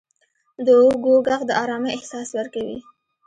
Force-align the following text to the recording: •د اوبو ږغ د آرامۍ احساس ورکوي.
•د 0.65 0.67
اوبو 0.83 1.11
ږغ 1.25 1.41
د 1.49 1.51
آرامۍ 1.63 1.89
احساس 1.93 2.29
ورکوي. 2.37 2.77